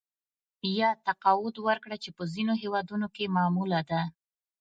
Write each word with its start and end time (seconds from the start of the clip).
یا 0.79 0.89
تقاعد 1.07 1.55
ورکړه 1.67 1.97
چې 2.03 2.09
په 2.17 2.23
ځینو 2.33 2.53
هېوادونو 2.61 3.07
کې 3.15 3.33
معموله 3.35 3.81
ده 3.89 4.01